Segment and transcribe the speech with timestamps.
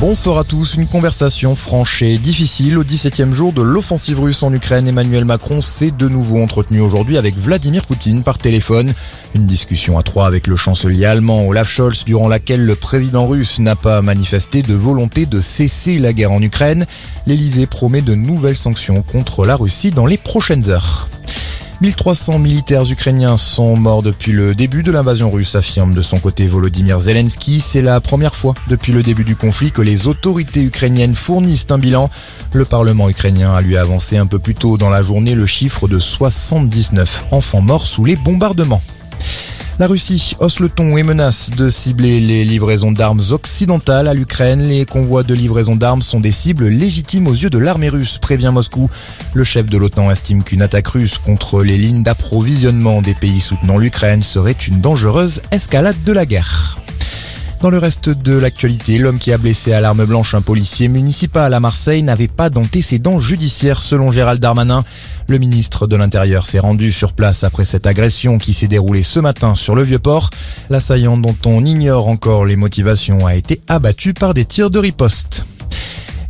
[0.00, 0.74] Bonsoir à tous.
[0.74, 4.86] Une conversation franche et difficile au 17e jour de l'offensive russe en Ukraine.
[4.86, 8.94] Emmanuel Macron s'est de nouveau entretenu aujourd'hui avec Vladimir Poutine par téléphone.
[9.34, 13.58] Une discussion à trois avec le chancelier allemand Olaf Scholz durant laquelle le président russe
[13.58, 16.86] n'a pas manifesté de volonté de cesser la guerre en Ukraine.
[17.26, 21.08] L'Elysée promet de nouvelles sanctions contre la Russie dans les prochaines heures.
[21.80, 26.48] 1300 militaires ukrainiens sont morts depuis le début de l'invasion russe, affirme de son côté
[26.48, 27.60] Volodymyr Zelensky.
[27.60, 31.78] C'est la première fois depuis le début du conflit que les autorités ukrainiennes fournissent un
[31.78, 32.10] bilan.
[32.52, 35.86] Le Parlement ukrainien a lui avancé un peu plus tôt dans la journée le chiffre
[35.86, 38.82] de 79 enfants morts sous les bombardements.
[39.78, 44.66] La Russie hausse le ton et menace de cibler les livraisons d'armes occidentales à l'Ukraine.
[44.66, 48.50] Les convois de livraison d'armes sont des cibles légitimes aux yeux de l'armée russe, prévient
[48.52, 48.90] Moscou.
[49.34, 53.78] Le chef de l'OTAN estime qu'une attaque russe contre les lignes d'approvisionnement des pays soutenant
[53.78, 56.77] l'Ukraine serait une dangereuse escalade de la guerre.
[57.60, 61.52] Dans le reste de l'actualité, l'homme qui a blessé à l'arme blanche un policier municipal
[61.52, 64.84] à Marseille n'avait pas d'antécédents judiciaires selon Gérald Darmanin.
[65.26, 69.18] Le ministre de l'Intérieur s'est rendu sur place après cette agression qui s'est déroulée ce
[69.18, 70.30] matin sur le Vieux-Port.
[70.70, 75.44] L'assaillant dont on ignore encore les motivations a été abattu par des tirs de riposte.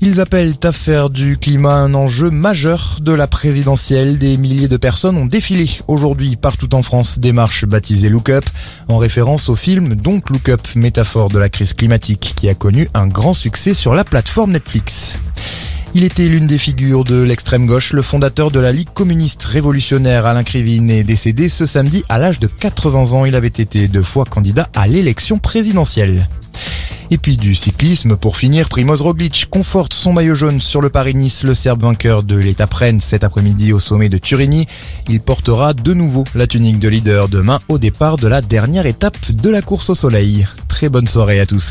[0.00, 4.16] Ils appellent à faire du climat un enjeu majeur de la présidentielle.
[4.16, 8.44] Des milliers de personnes ont défilé aujourd'hui partout en France des marches baptisées Look Up,
[8.86, 12.88] en référence au film Donc Look Up, métaphore de la crise climatique qui a connu
[12.94, 15.16] un grand succès sur la plateforme Netflix.
[15.94, 17.92] Il était l'une des figures de l'extrême gauche.
[17.92, 22.38] Le fondateur de la Ligue communiste révolutionnaire, Alain Krivine, est décédé ce samedi à l'âge
[22.38, 23.24] de 80 ans.
[23.24, 26.28] Il avait été deux fois candidat à l'élection présidentielle.
[27.10, 31.42] Et puis du cyclisme, pour finir, Primoz Roglic conforte son maillot jaune sur le Paris-Nice,
[31.42, 34.66] le Serbe vainqueur de l'étape Rennes cet après-midi au sommet de Turini.
[35.08, 39.32] Il portera de nouveau la tunique de leader demain au départ de la dernière étape
[39.32, 40.46] de la course au soleil.
[40.68, 41.66] Très bonne soirée à tous.